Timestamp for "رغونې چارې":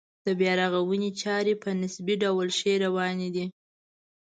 0.61-1.53